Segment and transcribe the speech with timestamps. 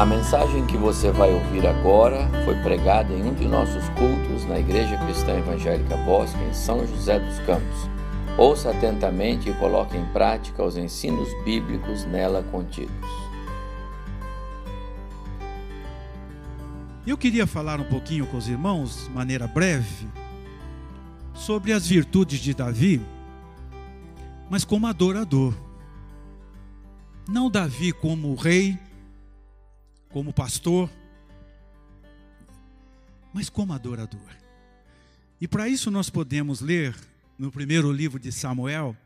[0.00, 4.58] A mensagem que você vai ouvir agora foi pregada em um de nossos cultos na
[4.58, 7.86] Igreja Cristã Evangélica Bosque, em São José dos Campos.
[8.38, 12.94] Ouça atentamente e coloque em prática os ensinos bíblicos nela contidos.
[17.06, 20.08] Eu queria falar um pouquinho com os irmãos, de maneira breve,
[21.34, 23.02] sobre as virtudes de Davi,
[24.48, 25.52] mas como adorador.
[27.28, 28.78] Não Davi como rei,
[30.10, 30.90] como pastor,
[33.32, 34.36] mas como adorador.
[35.40, 36.94] E para isso nós podemos ler
[37.38, 38.96] no primeiro livro de Samuel,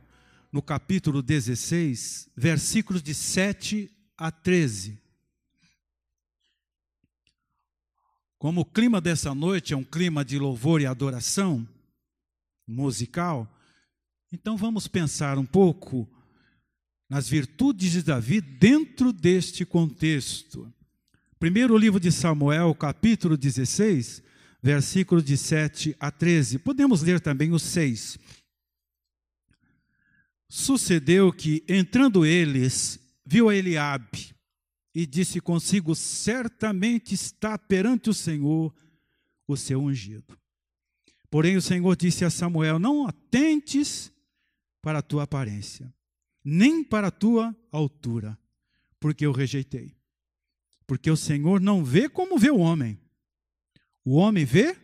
[0.50, 4.98] no capítulo 16, versículos de 7 a 13.
[8.38, 11.66] Como o clima dessa noite é um clima de louvor e adoração
[12.66, 13.50] musical,
[14.32, 16.08] então vamos pensar um pouco
[17.08, 20.72] nas virtudes de Davi dentro deste contexto.
[21.44, 24.22] Primeiro livro de Samuel, capítulo 16,
[24.62, 26.58] versículos de 7 a 13.
[26.58, 28.18] Podemos ler também o 6.
[30.48, 34.34] Sucedeu que, entrando eles, viu a Eliabe
[34.94, 38.74] e disse consigo: Certamente está perante o Senhor
[39.46, 40.38] o seu ungido.
[41.28, 44.10] Porém, o Senhor disse a Samuel: Não atentes
[44.80, 45.92] para a tua aparência,
[46.42, 48.38] nem para a tua altura,
[48.98, 49.94] porque eu rejeitei.
[50.86, 53.00] Porque o Senhor não vê como vê o homem.
[54.04, 54.76] O homem vê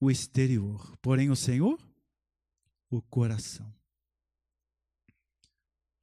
[0.00, 1.78] o exterior, porém o Senhor,
[2.90, 3.72] o coração.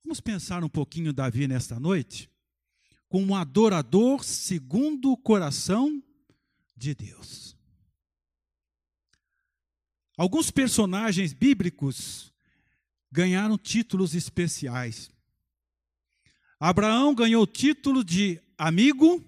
[0.04, 2.32] Vamos pensar um pouquinho Davi nesta noite,
[3.10, 6.02] como um adorador segundo o coração
[6.76, 7.58] de Deus.
[10.18, 12.34] Alguns personagens bíblicos
[13.12, 15.12] ganharam títulos especiais.
[16.60, 19.26] Abraão ganhou o título de amigo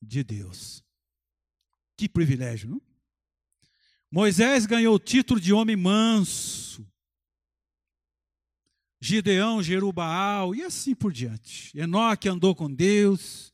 [0.00, 0.82] de Deus.
[1.96, 2.80] Que privilégio, não?
[4.10, 6.86] Moisés ganhou o título de homem manso.
[9.00, 11.76] Gideão, Jerubaal e assim por diante.
[11.76, 13.52] Enoque andou com Deus.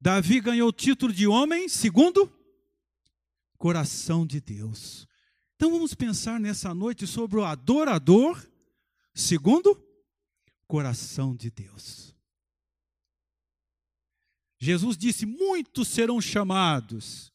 [0.00, 2.30] Davi ganhou o título de homem segundo
[3.56, 5.06] coração de Deus.
[5.54, 8.44] Então vamos pensar nessa noite sobre o adorador
[9.14, 9.80] segundo
[10.66, 12.09] coração de Deus.
[14.60, 17.32] Jesus disse: Muitos serão chamados,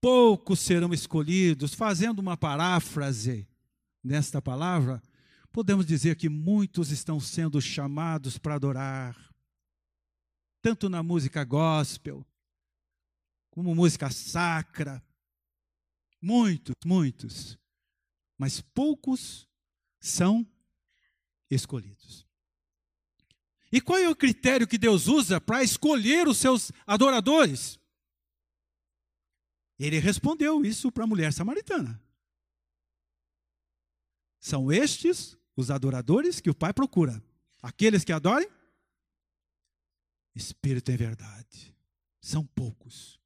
[0.00, 1.74] poucos serão escolhidos.
[1.74, 3.48] Fazendo uma paráfrase
[4.02, 5.02] nesta palavra,
[5.50, 9.34] podemos dizer que muitos estão sendo chamados para adorar,
[10.62, 12.24] tanto na música gospel,
[13.50, 15.02] como música sacra.
[16.20, 17.58] Muitos, muitos,
[18.38, 19.48] mas poucos
[20.00, 20.46] são
[21.50, 22.24] escolhidos.
[23.72, 27.80] E qual é o critério que Deus usa para escolher os seus adoradores?
[29.78, 32.00] Ele respondeu isso para a mulher samaritana.
[34.38, 37.22] São estes os adoradores que o Pai procura.
[37.62, 38.48] Aqueles que adorem
[40.34, 41.74] Espírito em verdade.
[42.20, 43.18] São poucos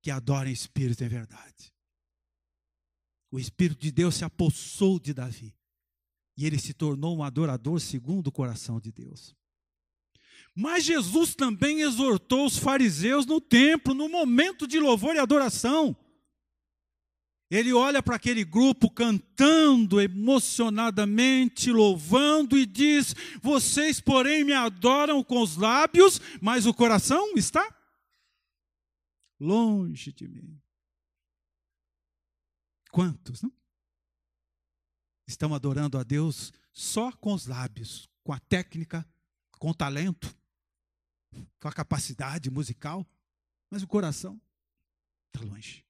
[0.00, 1.74] que adorem Espírito em verdade.
[3.30, 5.54] O Espírito de Deus se apossou de Davi.
[6.36, 9.36] E ele se tornou um adorador segundo o coração de Deus.
[10.60, 15.96] Mas Jesus também exortou os fariseus no templo, no momento de louvor e adoração.
[17.48, 25.40] Ele olha para aquele grupo cantando emocionadamente, louvando e diz: Vocês, porém, me adoram com
[25.40, 27.72] os lábios, mas o coração está
[29.38, 30.60] longe de mim.
[32.90, 33.52] Quantos, não?
[35.24, 39.08] Estão adorando a Deus só com os lábios, com a técnica,
[39.60, 40.36] com o talento,
[41.60, 43.06] com a capacidade musical,
[43.70, 44.40] mas o coração
[45.26, 45.84] está longe.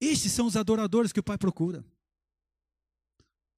[0.00, 1.84] Estes são os adoradores que o Pai procura.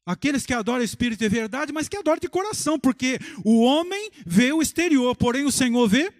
[0.05, 4.11] Aqueles que adoram o Espírito e verdade, mas que adoram de coração, porque o homem
[4.27, 6.13] vê o exterior, porém o Senhor vê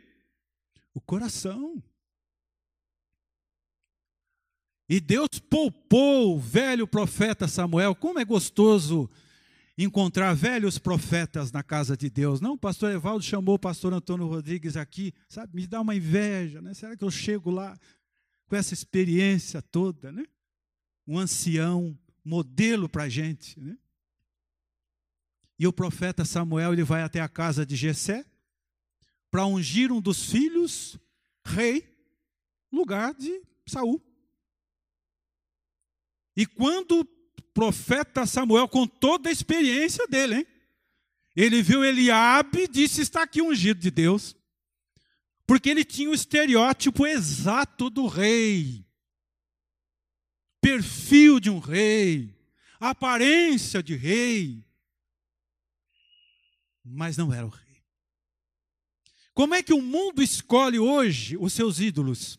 [0.95, 1.83] o coração.
[4.89, 7.95] E Deus poupou o velho profeta Samuel.
[7.95, 9.11] Como é gostoso
[9.77, 12.41] encontrar velhos profetas na casa de Deus.
[12.41, 16.61] Não, o pastor Evaldo chamou o pastor Antônio Rodrigues aqui, sabe, me dá uma inveja,
[16.61, 16.75] né?
[16.75, 17.79] Será que eu chego lá
[18.47, 20.27] com essa experiência toda, né?
[21.07, 23.77] Um ancião, modelo para a gente, né?
[25.59, 28.25] E o profeta Samuel, ele vai até a casa de Jessé
[29.31, 30.99] para ungir um dos filhos
[31.45, 31.89] rei,
[32.71, 34.03] lugar de Saul.
[36.37, 37.07] E quando
[37.55, 40.47] profeta Samuel, com toda a experiência dele, hein?
[41.35, 44.37] Ele viu Eliabe e disse: Está aqui ungido de Deus.
[45.47, 48.87] Porque ele tinha o estereótipo exato do rei.
[50.61, 52.35] Perfil de um rei.
[52.79, 54.65] Aparência de rei.
[56.85, 57.63] Mas não era o rei.
[59.35, 62.39] Como é que o mundo escolhe hoje os seus ídolos?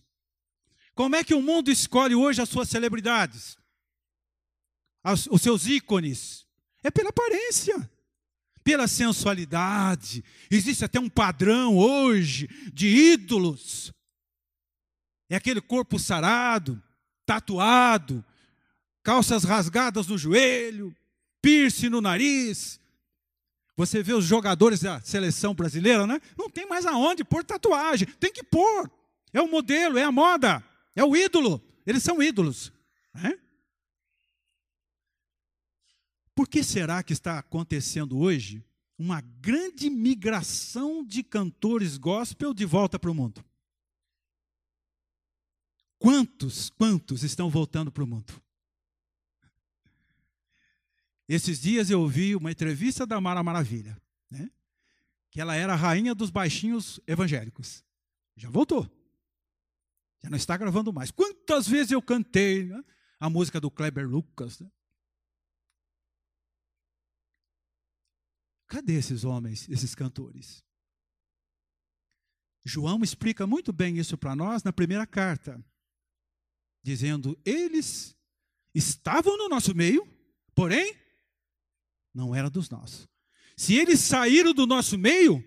[0.94, 3.58] Como é que o mundo escolhe hoje as suas celebridades?
[5.04, 6.46] Os seus ícones?
[6.84, 7.90] É pela aparência,
[8.64, 10.24] pela sensualidade.
[10.50, 13.92] Existe até um padrão hoje de ídolos.
[15.30, 16.82] É aquele corpo sarado,
[17.26, 18.24] tatuado,
[19.02, 20.96] calças rasgadas no joelho,
[21.42, 22.80] piercing no nariz,
[23.76, 26.22] você vê os jogadores da seleção brasileira, né?
[26.38, 28.08] Não tem mais aonde pôr tatuagem.
[28.20, 28.90] Tem que pôr.
[29.34, 30.64] É o modelo, é a moda,
[30.96, 31.62] é o ídolo.
[31.86, 32.72] Eles são ídolos.
[33.14, 33.38] Né?
[36.36, 38.66] Por que será que está acontecendo hoje
[38.98, 43.44] uma grande migração de cantores gospel de volta para o mundo?
[46.00, 48.34] Quantos, quantos estão voltando para o mundo?
[51.28, 53.98] Esses dias eu ouvi uma entrevista da Mara Maravilha,
[54.30, 54.52] né?
[55.32, 57.84] que ela era a rainha dos baixinhos evangélicos.
[58.36, 58.90] Já voltou.
[60.22, 61.12] Já não está gravando mais.
[61.12, 62.84] Quantas vezes eu cantei né?
[63.20, 64.60] a música do Kleber Lucas?
[64.60, 64.70] Né?
[68.74, 70.64] Cadê esses homens, esses cantores?
[72.66, 75.64] João explica muito bem isso para nós na primeira carta,
[76.82, 78.16] dizendo: eles
[78.74, 80.04] estavam no nosso meio,
[80.56, 80.98] porém
[82.12, 83.08] não era dos nossos.
[83.56, 85.46] Se eles saíram do nosso meio,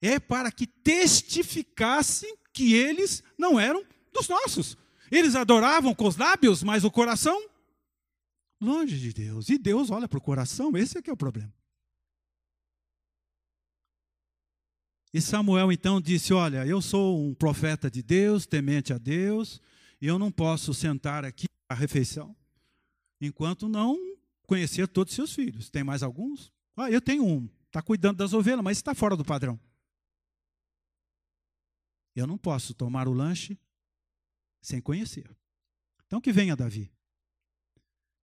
[0.00, 4.74] é para que testificassem que eles não eram dos nossos.
[5.10, 7.46] Eles adoravam com os lábios, mas o coração
[8.58, 9.50] longe de Deus.
[9.50, 11.54] E Deus olha para o coração, esse é que é o problema.
[15.12, 19.60] E Samuel então disse: Olha, eu sou um profeta de Deus, temente a Deus,
[20.00, 22.36] e eu não posso sentar aqui à refeição
[23.20, 23.98] enquanto não
[24.46, 25.70] conhecer todos os seus filhos.
[25.70, 26.52] Tem mais alguns?
[26.76, 27.48] Ah, eu tenho um.
[27.66, 29.58] Está cuidando das ovelhas, mas está fora do padrão.
[32.14, 33.58] Eu não posso tomar o lanche
[34.60, 35.30] sem conhecer.
[36.06, 36.90] Então que venha Davi.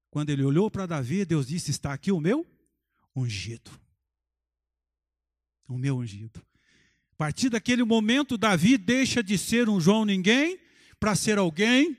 [0.09, 2.45] Quando ele olhou para Davi, Deus disse: Está aqui o meu
[3.15, 3.71] ungido.
[5.67, 6.43] O meu ungido.
[7.23, 10.59] A partir daquele momento, Davi deixa de ser um João ninguém
[10.99, 11.97] para ser alguém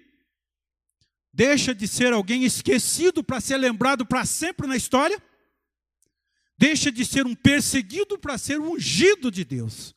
[1.32, 5.16] deixa de ser alguém esquecido para ser lembrado para sempre na história,
[6.58, 9.94] deixa de ser um perseguido para ser ungido de Deus.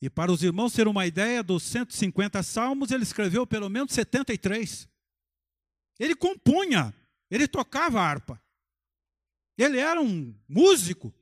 [0.00, 4.88] E para os irmãos ter uma ideia dos 150 salmos, ele escreveu pelo menos 73.
[5.98, 6.94] Ele compunha,
[7.28, 8.40] ele tocava harpa.
[9.58, 11.12] Ele era um músico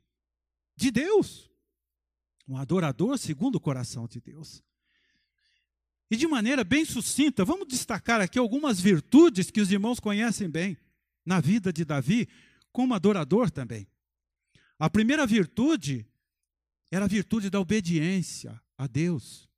[0.77, 1.47] de Deus,
[2.46, 4.62] um adorador segundo o coração de Deus.
[6.10, 10.76] E de maneira bem sucinta, vamos destacar aqui algumas virtudes que os irmãos conhecem bem
[11.25, 12.28] na vida de Davi,
[12.70, 13.88] como adorador também.
[14.78, 16.06] A primeira virtude
[16.90, 19.48] era a virtude da obediência a Deus.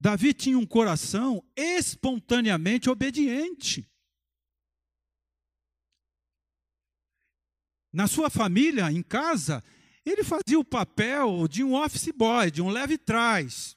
[0.00, 3.88] Davi tinha um coração espontaneamente obediente.
[7.92, 9.62] Na sua família, em casa,
[10.10, 13.76] ele fazia o papel de um office boy, de um leve-trás.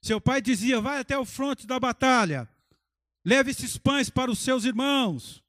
[0.00, 2.48] Seu pai dizia: vai até o fronte da batalha,
[3.24, 5.42] leve esses pães para os seus irmãos.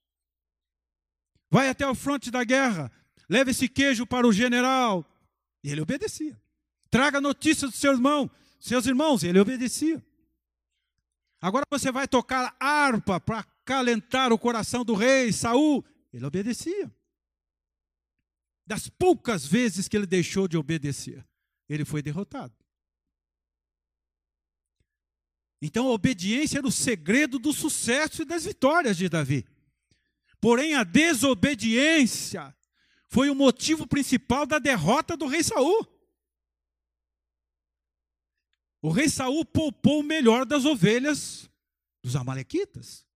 [1.51, 2.91] Vai até o fronte da guerra,
[3.29, 5.05] leve esse queijo para o general.
[5.63, 6.39] E ele obedecia.
[6.89, 10.03] Traga notícias do seu irmão, seus irmãos, ele obedecia.
[11.41, 15.85] Agora você vai tocar harpa para calentar o coração do rei Saul.
[16.11, 16.91] Ele obedecia.
[18.69, 21.27] Das poucas vezes que ele deixou de obedecer,
[21.67, 22.53] ele foi derrotado.
[25.59, 29.43] Então a obediência era o segredo do sucesso e das vitórias de Davi.
[30.39, 32.55] Porém, a desobediência
[33.07, 35.87] foi o motivo principal da derrota do rei Saul.
[38.83, 41.49] O rei Saul poupou o melhor das ovelhas
[42.03, 43.08] dos amalequitas.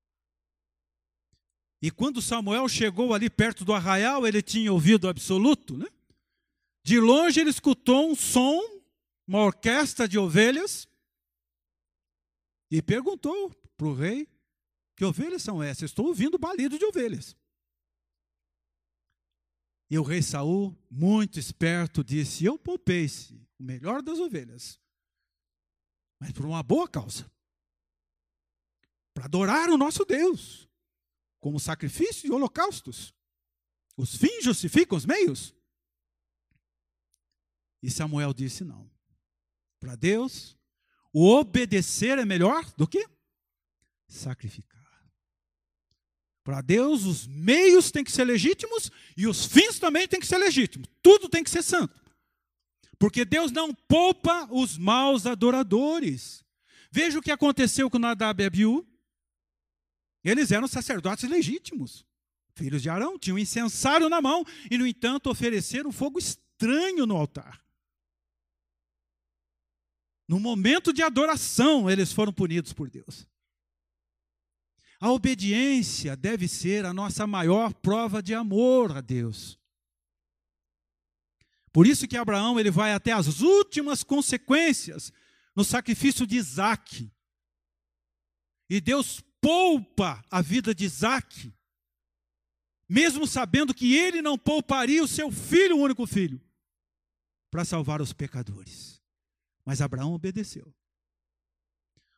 [1.84, 5.88] E quando Samuel chegou ali perto do arraial, ele tinha ouvido absoluto, né?
[6.82, 8.62] De longe ele escutou um som,
[9.28, 10.88] uma orquestra de ovelhas,
[12.72, 14.30] e perguntou para o rei:
[14.96, 15.92] Que ovelhas são essas?
[15.92, 17.36] Estou ouvindo balido de ovelhas.
[19.90, 24.80] E o rei Saul, muito esperto, disse: Eu poupei-se o melhor das ovelhas,
[26.18, 27.30] mas por uma boa causa
[29.13, 30.66] para adorar o nosso Deus,
[31.44, 33.14] como sacrifício e holocaustos.
[33.98, 35.54] Os fins justificam os meios?
[37.82, 38.90] E Samuel disse: não.
[39.78, 40.58] Para Deus,
[41.12, 43.06] o obedecer é melhor do que
[44.08, 44.82] sacrificar.
[46.46, 50.38] Para Deus, os meios têm que ser legítimos e os fins também têm que ser
[50.38, 50.88] legítimos.
[51.02, 52.02] Tudo tem que ser santo.
[52.98, 56.42] Porque Deus não poupa os maus adoradores.
[56.90, 58.93] Veja o que aconteceu com Nadab e Abiú.
[60.24, 62.06] Eles eram sacerdotes legítimos,
[62.56, 67.15] filhos de Arão, tinham um incensário na mão e, no entanto, ofereceram fogo estranho no
[67.15, 67.63] altar.
[70.27, 73.27] No momento de adoração, eles foram punidos por Deus.
[75.00, 79.60] A obediência deve ser a nossa maior prova de amor a Deus.
[81.74, 85.12] Por isso que Abraão ele vai até as últimas consequências
[85.53, 87.12] no sacrifício de Isaac.
[88.70, 91.54] E Deus poupa a vida de Isaac,
[92.90, 96.42] mesmo sabendo que ele não pouparia o seu filho, o único filho,
[97.52, 99.00] para salvar os pecadores.
[99.64, 100.74] Mas Abraão obedeceu.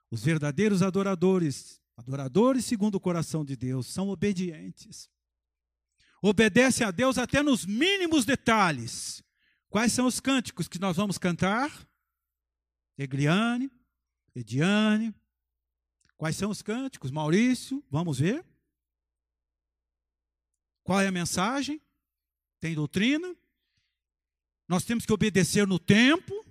[0.09, 5.09] Os verdadeiros adoradores Adoradores segundo o coração de Deus são obedientes.
[6.21, 9.23] Obedecem a Deus até nos mínimos detalhes.
[9.69, 11.87] Quais são os cânticos que nós vamos cantar?
[12.97, 13.71] Egliane,
[14.35, 15.13] Ediane.
[16.17, 17.11] Quais são os cânticos?
[17.11, 18.45] Maurício, vamos ver.
[20.83, 21.81] Qual é a mensagem?
[22.59, 23.35] Tem doutrina?
[24.67, 26.45] Nós temos que obedecer no tempo.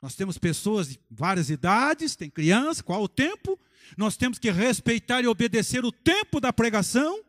[0.00, 3.58] Nós temos pessoas de várias idades, tem criança, qual o tempo?
[3.96, 7.24] Nós temos que respeitar e obedecer o tempo da pregação.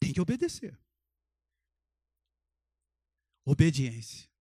[0.00, 0.76] Tem que obedecer.
[3.44, 4.31] Obediência.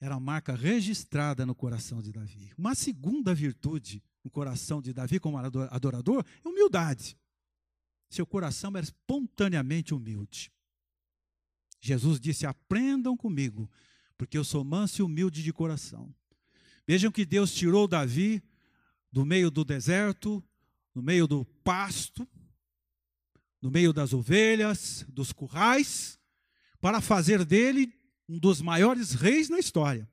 [0.00, 2.52] Era a marca registrada no coração de Davi.
[2.56, 7.16] Uma segunda virtude no coração de Davi como adorador é humildade.
[8.08, 10.52] Seu coração era espontaneamente humilde.
[11.80, 13.70] Jesus disse: Aprendam comigo,
[14.18, 16.14] porque eu sou manso e humilde de coração.
[16.86, 18.42] Vejam que Deus tirou Davi
[19.10, 20.44] do meio do deserto,
[20.94, 22.28] no meio do pasto,
[23.60, 26.18] no meio das ovelhas, dos currais,
[26.80, 27.92] para fazer dele
[28.28, 30.08] um dos maiores reis na história.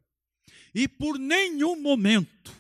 [0.74, 2.52] E por nenhum momento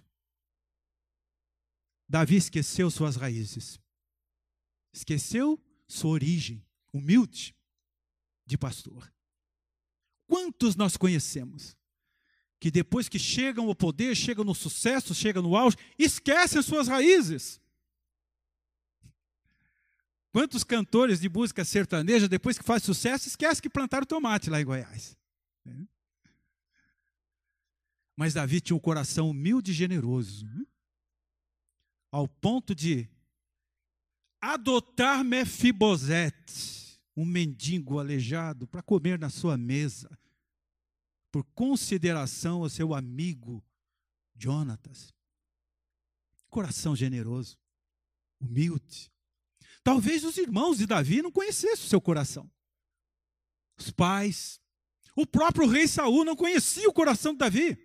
[2.07, 3.79] Davi esqueceu suas raízes.
[4.93, 7.55] Esqueceu sua origem, humilde,
[8.45, 9.11] de pastor.
[10.27, 11.75] Quantos nós conhecemos
[12.59, 17.59] que depois que chegam ao poder, chegam no sucesso, chegam no auge, esquecem suas raízes?
[20.31, 24.65] Quantos cantores de música sertaneja, depois que faz sucesso, esquecem que plantaram tomate lá em
[24.65, 25.17] Goiás?
[25.65, 25.87] Né?
[28.15, 30.65] Mas Davi tinha um coração humilde e generoso, né?
[32.11, 33.09] ao ponto de
[34.39, 40.09] adotar Mefibosete, um mendigo aleijado, para comer na sua mesa,
[41.31, 43.63] por consideração ao seu amigo
[44.35, 45.11] Jonatas.
[46.49, 47.57] Coração generoso,
[48.39, 49.11] humilde.
[49.83, 52.49] Talvez os irmãos de Davi não conhecessem o seu coração.
[53.77, 54.61] Os pais,
[55.15, 57.77] o próprio rei Saul não conhecia o coração de Davi.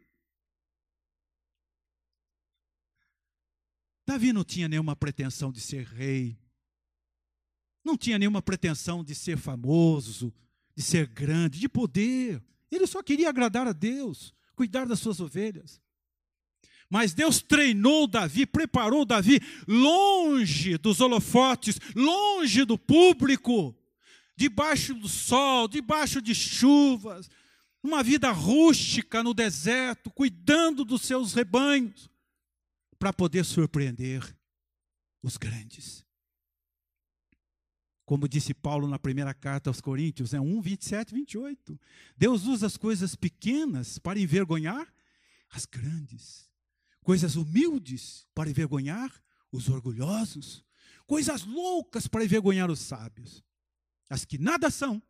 [4.06, 6.38] Davi não tinha nenhuma pretensão de ser rei,
[7.85, 10.32] não tinha nenhuma pretensão de ser famoso,
[10.75, 12.42] de ser grande, de poder.
[12.70, 15.80] Ele só queria agradar a Deus, cuidar das suas ovelhas.
[16.90, 23.77] Mas Deus treinou Davi, preparou Davi longe dos holofotes, longe do público,
[24.38, 27.28] debaixo do sol, debaixo de chuvas,
[27.83, 32.09] uma vida rústica no deserto, cuidando dos seus rebanhos,
[33.00, 34.23] para poder surpreender
[35.21, 36.07] os grandes.
[38.04, 41.80] Como disse Paulo na primeira carta aos Coríntios, é 1, 27, 28.
[42.16, 44.87] Deus usa as coisas pequenas para envergonhar
[45.50, 46.49] as grandes,
[47.02, 49.12] coisas humildes para envergonhar
[49.50, 50.64] os orgulhosos,
[51.09, 53.42] coisas loucas para envergonhar os sábios,
[54.09, 55.03] as que nada são,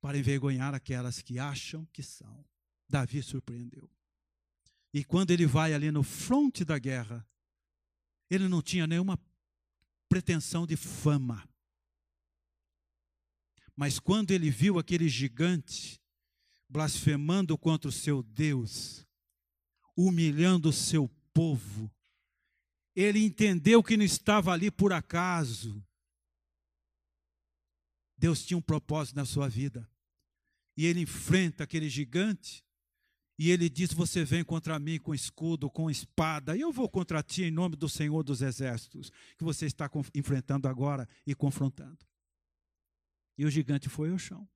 [0.00, 2.44] para envergonhar aquelas que acham que são.
[2.88, 3.90] Davi surpreendeu.
[4.92, 7.26] E quando ele vai ali no fronte da guerra,
[8.30, 9.18] ele não tinha nenhuma
[10.08, 11.48] pretensão de fama.
[13.74, 16.00] Mas quando ele viu aquele gigante
[16.68, 19.04] blasfemando contra o seu Deus,
[19.96, 21.90] humilhando o seu povo,
[22.94, 25.84] ele entendeu que não estava ali por acaso.
[28.24, 29.86] Deus tinha um propósito na sua vida.
[30.78, 32.64] E ele enfrenta aquele gigante
[33.38, 37.22] e ele diz: Você vem contra mim com escudo, com espada, e eu vou contra
[37.22, 41.98] ti em nome do Senhor dos Exércitos, que você está enfrentando agora e confrontando.
[43.36, 44.48] E o gigante foi ao chão.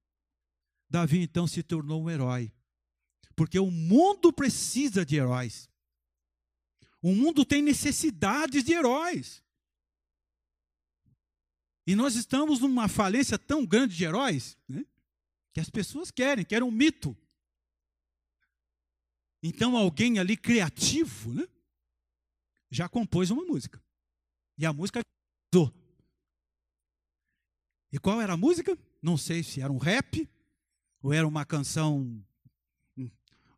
[0.89, 2.51] Davi então se tornou um herói.
[3.37, 5.69] Porque o mundo precisa de heróis.
[7.03, 9.43] O mundo tem necessidades de heróis.
[11.88, 14.85] E nós estamos numa falência tão grande de heróis, né,
[15.54, 17.16] que as pessoas querem, querem um mito.
[19.42, 21.49] Então alguém ali criativo, né,
[22.71, 23.83] já compôs uma música.
[24.59, 25.00] E a música
[27.90, 28.78] E qual era a música?
[29.00, 30.28] Não sei se era um rap
[31.00, 32.23] ou era uma canção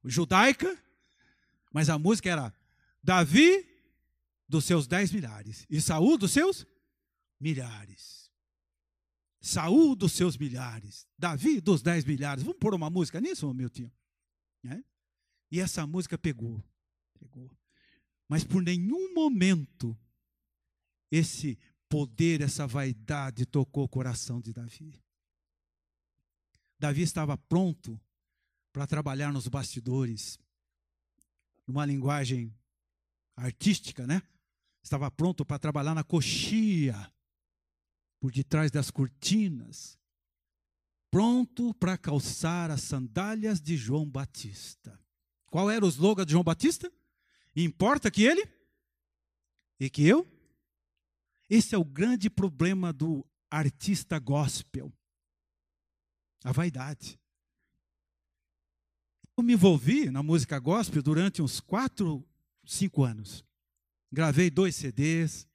[0.05, 0.81] judaica,
[1.73, 2.55] mas a música era
[3.03, 3.67] Davi
[4.49, 6.65] dos seus dez milhares e Saul dos seus
[7.41, 8.20] milhares.
[9.41, 12.43] Saul dos seus milhares, Davi dos dez milhares.
[12.43, 13.91] Vamos pôr uma música nisso, meu tio?
[14.65, 14.83] É?
[15.51, 16.63] E essa música pegou,
[17.19, 17.51] pegou.
[18.29, 19.99] Mas por nenhum momento
[21.11, 25.03] esse poder, essa vaidade tocou o coração de Davi.
[26.79, 28.01] Davi estava pronto
[28.73, 30.39] para trabalhar nos bastidores,
[31.67, 32.55] numa linguagem
[33.37, 34.23] artística, né?
[34.83, 37.13] Estava pronto para trabalhar na coxia,
[38.21, 39.99] por detrás das cortinas,
[41.11, 45.01] pronto para calçar as sandálias de João Batista.
[45.47, 46.93] Qual era o slogan de João Batista?
[47.57, 48.47] Importa que ele
[49.81, 50.31] e que eu?
[51.49, 54.93] Esse é o grande problema do artista gospel.
[56.45, 57.19] A vaidade.
[59.37, 62.25] Eu me envolvi na música gospel durante uns quatro,
[62.65, 63.45] cinco anos.
[64.13, 65.49] Gravei dois CDs,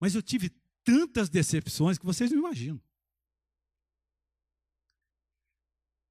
[0.00, 0.48] mas eu tive
[0.88, 2.80] tantas decepções que vocês não imaginam.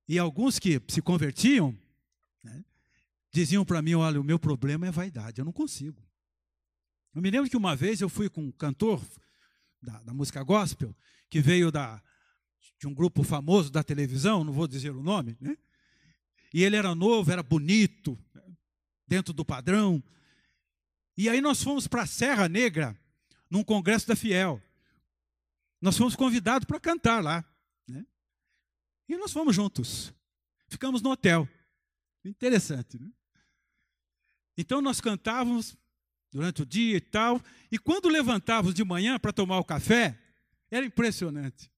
[0.07, 1.75] E alguns que se convertiam
[2.43, 2.63] né,
[3.31, 5.99] diziam para mim: olha, o meu problema é vaidade, eu não consigo.
[7.15, 9.03] Eu me lembro que uma vez eu fui com um cantor
[9.81, 10.95] da, da música gospel,
[11.27, 11.99] que veio da,
[12.79, 15.57] de um grupo famoso da televisão, não vou dizer o nome, né?
[16.53, 18.17] E ele era novo, era bonito,
[19.07, 20.03] dentro do padrão.
[21.17, 22.95] E aí nós fomos para a Serra Negra,
[23.49, 24.61] num congresso da Fiel.
[25.81, 27.45] Nós fomos convidados para cantar lá.
[27.87, 28.05] Né?
[29.07, 30.13] E nós fomos juntos.
[30.67, 31.47] Ficamos no hotel.
[32.23, 33.09] Interessante, né?
[34.57, 35.77] Então nós cantávamos
[36.31, 37.41] durante o dia e tal.
[37.71, 40.19] E quando levantávamos de manhã para tomar o café,
[40.69, 41.71] era impressionante.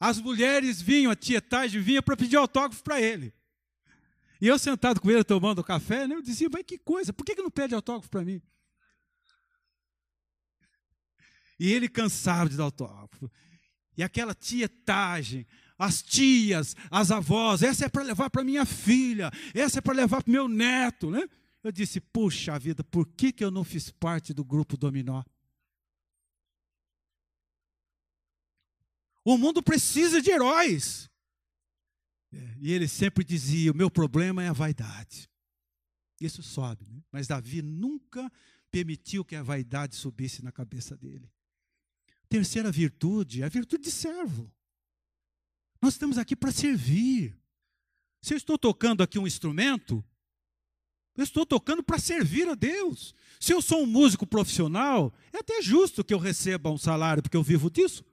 [0.00, 3.34] As mulheres vinham, a tietagem vinha para pedir autógrafo para ele.
[4.40, 7.34] E eu sentado com ele tomando café, né, eu dizia, mas que coisa, por que,
[7.34, 8.40] que não pede autógrafo para mim?
[11.58, 13.30] E ele cansava de dar autógrafo.
[13.96, 19.78] E aquela tietagem, as tias, as avós, essa é para levar para minha filha, essa
[19.78, 21.28] é para levar para meu neto, né?
[21.62, 25.22] Eu disse, puxa vida, por que, que eu não fiz parte do grupo dominó?
[29.24, 31.10] O mundo precisa de heróis.
[32.32, 35.28] É, e ele sempre dizia: o meu problema é a vaidade.
[36.20, 37.02] Isso sobe, né?
[37.12, 38.30] mas Davi nunca
[38.70, 41.30] permitiu que a vaidade subisse na cabeça dele.
[42.28, 44.52] Terceira virtude é a virtude de servo.
[45.80, 47.38] Nós estamos aqui para servir.
[48.20, 50.04] Se eu estou tocando aqui um instrumento,
[51.16, 53.14] eu estou tocando para servir a Deus.
[53.40, 57.36] Se eu sou um músico profissional, é até justo que eu receba um salário, porque
[57.36, 58.04] eu vivo disso.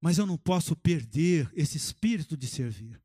[0.00, 3.00] Mas eu não posso perder esse espírito de servir.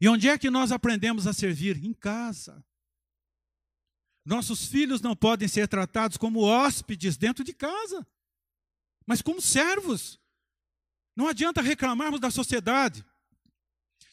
[0.00, 1.82] E onde é que nós aprendemos a servir?
[1.82, 2.64] Em casa.
[4.24, 8.06] Nossos filhos não podem ser tratados como hóspedes dentro de casa,
[9.06, 10.18] mas como servos.
[11.14, 13.04] Não adianta reclamarmos da sociedade.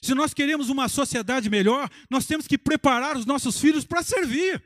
[0.01, 4.61] Se nós queremos uma sociedade melhor, nós temos que preparar os nossos filhos para servir.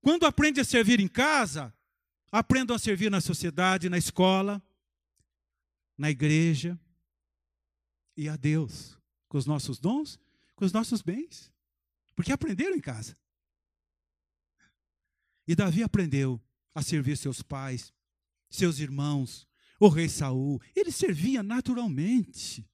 [0.00, 1.74] Quando aprende a servir em casa,
[2.30, 4.62] aprendam a servir na sociedade, na escola,
[5.96, 6.78] na igreja
[8.16, 10.18] e a Deus, com os nossos dons,
[10.54, 11.50] com os nossos bens,
[12.14, 13.16] porque aprenderam em casa.
[15.46, 16.40] E Davi aprendeu
[16.74, 17.92] a servir seus pais,
[18.50, 19.46] seus irmãos,
[19.78, 20.60] o rei Saul.
[20.74, 22.68] Ele servia naturalmente,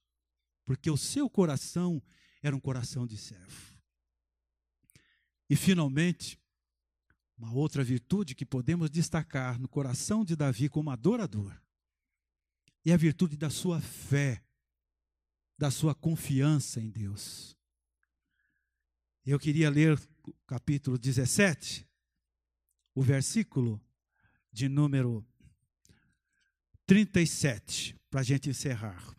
[0.65, 2.01] porque o seu coração
[2.41, 3.77] era um coração de servo.
[5.49, 6.39] E finalmente,
[7.37, 11.59] uma outra virtude que podemos destacar no coração de Davi como adorador
[12.85, 14.43] e a virtude da sua fé,
[15.57, 17.57] da sua confiança em Deus.
[19.25, 21.87] Eu queria ler o capítulo 17,
[22.93, 23.81] o versículo
[24.51, 25.25] de número
[26.85, 29.15] 37, para a gente encerrar.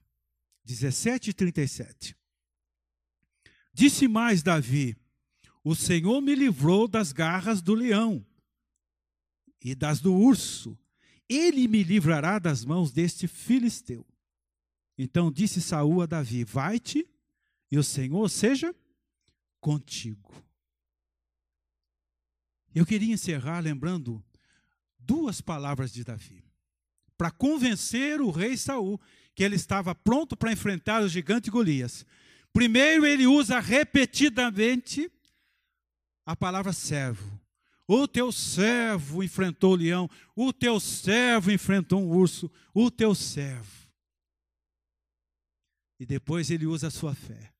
[0.64, 2.16] 17 e 37.
[3.72, 4.96] Disse mais Davi:
[5.64, 8.24] O Senhor me livrou das garras do leão
[9.60, 10.78] e das do urso,
[11.28, 14.06] ele me livrará das mãos deste filisteu.
[14.98, 17.08] Então disse Saul a Davi: Vai-te,
[17.70, 18.74] e o Senhor seja
[19.60, 20.30] contigo.
[22.74, 24.24] Eu queria encerrar lembrando
[24.98, 26.44] duas palavras de Davi,
[27.16, 29.00] para convencer o rei Saul
[29.34, 32.06] que ele estava pronto para enfrentar o gigante Golias.
[32.52, 35.10] Primeiro, ele usa repetidamente
[36.24, 37.40] a palavra servo.
[37.86, 43.90] O teu servo enfrentou o leão, o teu servo enfrentou um urso, o teu servo.
[45.98, 47.51] E depois ele usa a sua fé.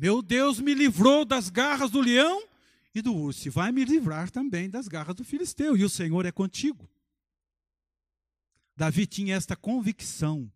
[0.00, 2.46] Meu Deus me livrou das garras do leão
[2.94, 6.24] e do urso, e vai me livrar também das garras do filisteu, e o Senhor
[6.24, 6.88] é contigo.
[8.76, 10.48] Davi tinha esta convicção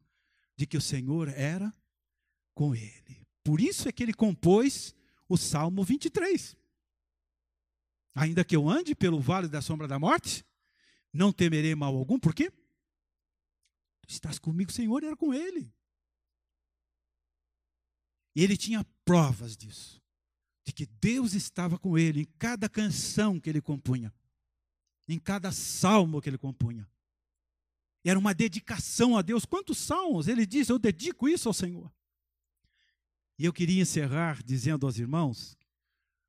[0.57, 1.75] de que o Senhor era
[2.55, 3.27] com ele.
[3.43, 4.95] Por isso é que ele compôs
[5.29, 6.57] o Salmo 23.
[8.15, 10.45] Ainda que eu ande pelo vale da sombra da morte,
[11.13, 12.53] não temerei mal algum, por quê?
[14.07, 15.73] Estás comigo, Senhor, era com ele.
[18.35, 20.01] E ele tinha provas disso,
[20.65, 24.13] de que Deus estava com ele em cada canção que ele compunha,
[25.09, 26.89] em cada salmo que ele compunha.
[28.05, 29.45] Era uma dedicação a Deus.
[29.45, 30.27] Quantos salmos?
[30.27, 31.93] Ele diz: Eu dedico isso ao Senhor.
[33.39, 35.57] E eu queria encerrar dizendo aos irmãos,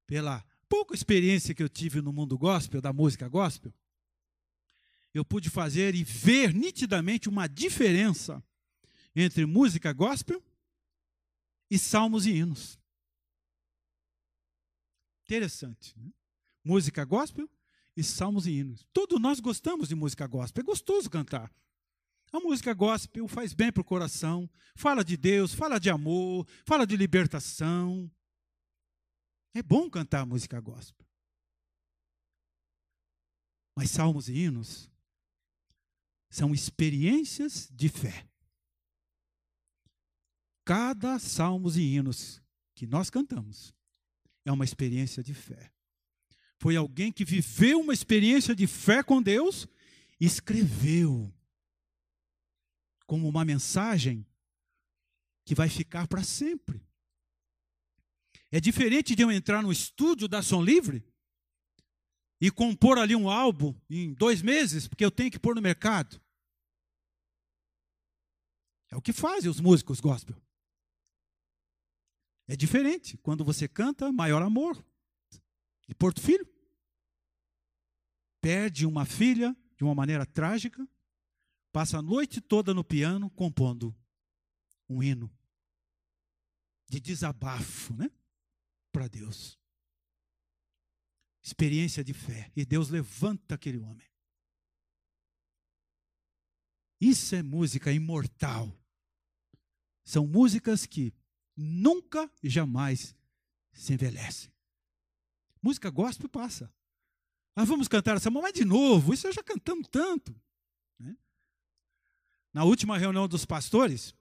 [0.05, 3.73] pela pouca experiência que eu tive no mundo gospel, da música gospel,
[5.13, 8.43] eu pude fazer e ver nitidamente uma diferença
[9.15, 10.43] entre música gospel
[11.73, 12.79] e salmos e hinos.
[15.25, 15.97] Interessante.
[15.97, 16.13] Né?
[16.63, 17.49] Música gospel
[17.97, 18.85] e salmos e hinos.
[18.93, 21.51] Todos nós gostamos de música gospel, é gostoso cantar.
[22.31, 26.85] A música gospel faz bem para o coração, fala de Deus, fala de amor, fala
[26.85, 28.11] de libertação.
[29.55, 31.07] É bom cantar música gospel.
[33.75, 34.91] Mas salmos e hinos
[36.29, 38.27] são experiências de fé.
[40.65, 42.41] Cada salmos e hinos
[42.73, 43.73] que nós cantamos
[44.45, 45.71] é uma experiência de fé.
[46.59, 49.67] Foi alguém que viveu uma experiência de fé com Deus
[50.19, 51.33] e escreveu
[53.05, 54.25] como uma mensagem
[55.45, 56.81] que vai ficar para sempre.
[58.49, 61.03] É diferente de eu entrar no estúdio da Som Livre
[62.39, 66.21] e compor ali um álbum em dois meses, porque eu tenho que pôr no mercado.
[68.89, 70.41] É o que fazem os músicos gospel.
[72.53, 74.77] É diferente quando você canta Maior Amor,
[75.87, 76.47] de Porto Filho.
[78.39, 80.87] Perde uma filha de uma maneira trágica,
[81.71, 83.91] passa a noite toda no piano compondo
[84.87, 85.35] um hino
[86.87, 88.11] de desabafo, né?
[88.91, 89.57] Para Deus.
[91.41, 92.51] Experiência de fé.
[92.55, 94.07] E Deus levanta aquele homem.
[97.01, 98.79] Isso é música imortal.
[100.03, 101.11] São músicas que
[101.55, 103.15] nunca jamais
[103.71, 104.51] se envelhecem.
[105.61, 106.71] Música gospel passa.
[107.55, 109.13] Nós vamos cantar essa mas de novo.
[109.13, 110.35] Isso já cantamos tanto.
[110.99, 111.15] Né?
[112.51, 114.13] Na última reunião dos pastores,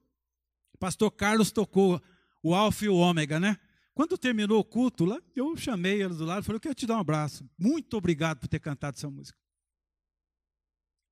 [0.73, 2.01] o pastor Carlos tocou
[2.43, 3.59] o Alfa e o Ômega, né?
[3.95, 6.87] Quando terminou o culto lá, eu chamei ele do lado e falei: Eu quero te
[6.87, 7.49] dar um abraço.
[7.59, 9.39] Muito obrigado por ter cantado essa música.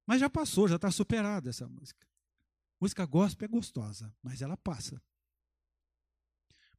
[0.07, 2.07] Mas já passou, já está superada essa música.
[2.81, 5.01] Música gospel é gostosa, mas ela passa.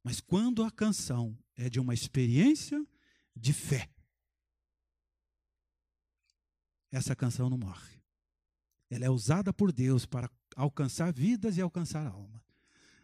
[0.02, 2.84] Mas quando a canção é de uma experiência
[3.34, 3.90] de fé,
[6.90, 8.02] essa canção não morre.
[8.90, 12.44] Ela é usada por Deus para alcançar vidas e alcançar alma.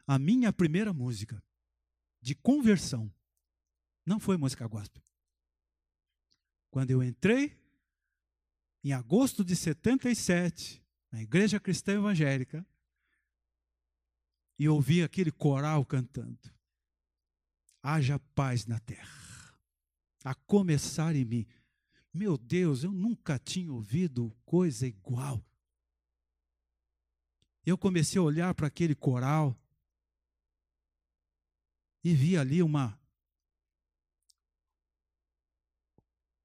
[0.07, 1.43] A minha primeira música
[2.21, 3.13] de conversão
[4.05, 5.03] não foi música gospel.
[6.71, 7.59] Quando eu entrei,
[8.85, 12.67] em agosto de 77, na Igreja Cristã Evangélica,
[14.59, 16.39] e ouvi aquele coral cantando:
[17.83, 19.55] Haja paz na terra,
[20.25, 21.47] a começar em mim.
[22.13, 25.43] Meu Deus, eu nunca tinha ouvido coisa igual
[27.71, 29.57] eu comecei a olhar para aquele coral
[32.03, 32.99] e vi ali uma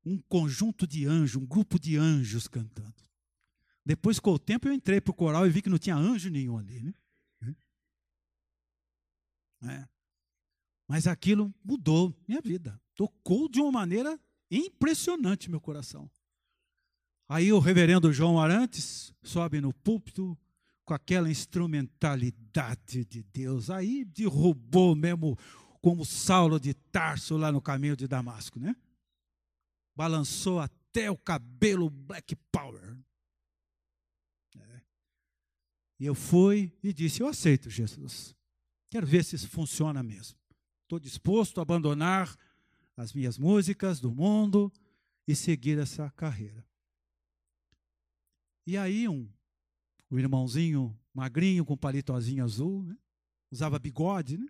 [0.05, 3.01] um conjunto de anjos, um grupo de anjos cantando.
[3.85, 6.29] Depois, com o tempo, eu entrei para o coral e vi que não tinha anjo
[6.29, 6.81] nenhum ali.
[6.81, 6.93] Né?
[9.63, 9.87] É.
[10.93, 12.79] Mas aquilo mudou minha vida.
[12.93, 14.19] Tocou de uma maneira
[14.51, 16.07] impressionante meu coração.
[17.27, 20.37] Aí o reverendo João Arantes sobe no púlpito
[20.85, 23.71] com aquela instrumentalidade de Deus.
[23.71, 25.35] Aí derrubou mesmo
[25.81, 28.75] como Saulo de Tarso lá no caminho de Damasco, né?
[29.95, 32.95] Balançou até o cabelo Black Power.
[34.59, 34.81] É.
[36.01, 38.35] E eu fui e disse: Eu aceito Jesus.
[38.91, 40.42] Quero ver se isso funciona mesmo.
[40.93, 42.37] Estou disposto a abandonar
[42.95, 44.71] as minhas músicas do mundo
[45.27, 46.63] e seguir essa carreira.
[48.67, 49.27] E aí um,
[50.11, 52.95] um irmãozinho magrinho com palitozinho azul, né?
[53.49, 54.45] usava bigode, né?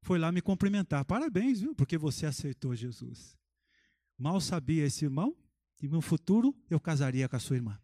[0.00, 1.04] foi lá me cumprimentar.
[1.04, 1.74] Parabéns, viu?
[1.74, 3.36] Porque você aceitou Jesus.
[4.16, 5.36] Mal sabia esse irmão
[5.76, 7.78] que no futuro eu casaria com a sua irmã.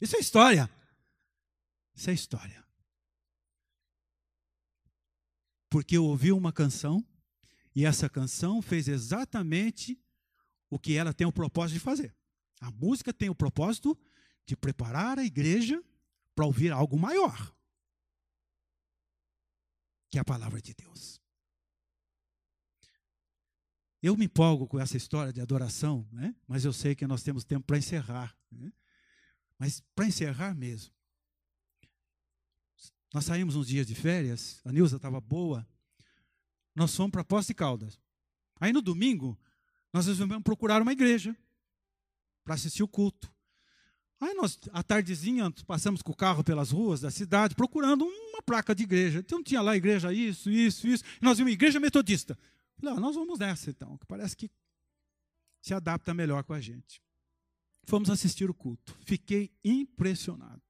[0.00, 0.68] Isso é história.
[1.94, 2.61] Isso é história.
[5.72, 7.04] Porque eu ouvi uma canção
[7.74, 9.98] e essa canção fez exatamente
[10.70, 12.14] o que ela tem o propósito de fazer.
[12.60, 13.98] A música tem o propósito
[14.46, 15.82] de preparar a igreja
[16.34, 17.52] para ouvir algo maior
[20.12, 21.18] que é a palavra de Deus.
[24.02, 26.36] Eu me empolgo com essa história de adoração, né?
[26.46, 28.36] mas eu sei que nós temos tempo para encerrar.
[28.50, 28.70] Né?
[29.58, 30.92] Mas para encerrar mesmo,
[33.12, 35.66] nós saímos uns dias de férias, a Nilza estava boa,
[36.74, 38.00] nós fomos para Posse de Caldas.
[38.58, 39.38] Aí no domingo,
[39.92, 41.36] nós resolvemos procurar uma igreja
[42.42, 43.30] para assistir o culto.
[44.18, 48.74] Aí nós, à tardezinha, passamos com o carro pelas ruas da cidade, procurando uma placa
[48.74, 49.18] de igreja.
[49.18, 51.04] Então tinha lá igreja isso, isso, isso.
[51.20, 52.38] E nós vimos igreja metodista.
[52.78, 54.50] Falei, ah, nós vamos nessa então, que parece que
[55.60, 57.02] se adapta melhor com a gente.
[57.84, 58.96] Fomos assistir o culto.
[59.04, 60.62] Fiquei impressionado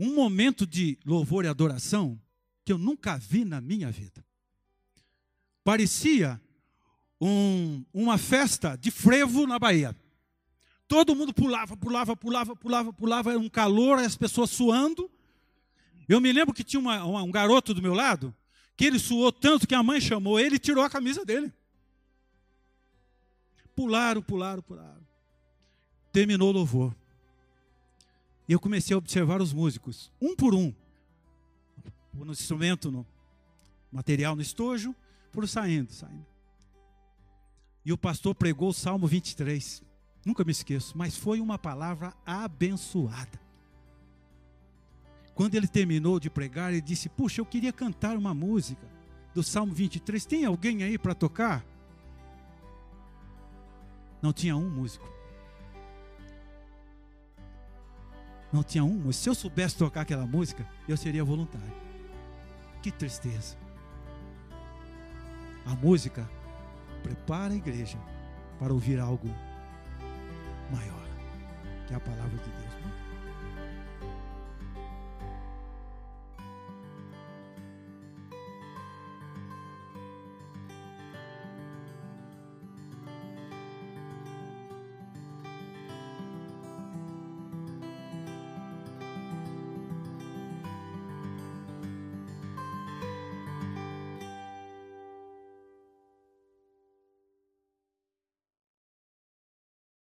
[0.00, 2.18] um momento de louvor e adoração
[2.64, 4.24] que eu nunca vi na minha vida.
[5.62, 6.40] Parecia
[7.20, 9.94] um, uma festa de frevo na Bahia.
[10.88, 15.10] Todo mundo pulava, pulava, pulava, pulava, pulava, era um calor, as pessoas suando.
[16.08, 18.34] Eu me lembro que tinha uma, uma, um garoto do meu lado,
[18.76, 21.52] que ele suou tanto que a mãe chamou ele e tirou a camisa dele.
[23.76, 25.06] Pularam, pularam, pularam.
[26.10, 26.96] Terminou o louvor.
[28.50, 30.74] E eu comecei a observar os músicos, um por um.
[32.12, 33.06] No instrumento, no
[33.92, 34.92] material no estojo,
[35.30, 36.26] por saindo, saindo.
[37.84, 39.84] E o pastor pregou o Salmo 23.
[40.26, 43.40] Nunca me esqueço, mas foi uma palavra abençoada.
[45.32, 48.84] Quando ele terminou de pregar, ele disse: Puxa, eu queria cantar uma música
[49.32, 50.26] do Salmo 23.
[50.26, 51.64] Tem alguém aí para tocar?
[54.20, 55.19] Não tinha um músico.
[58.52, 59.12] Não tinha um.
[59.12, 61.72] Se eu soubesse tocar aquela música, eu seria voluntário.
[62.82, 63.56] Que tristeza.
[65.66, 66.28] A música
[67.02, 67.98] prepara a igreja
[68.58, 69.28] para ouvir algo
[70.72, 71.08] maior,
[71.86, 72.69] que é a palavra de Deus.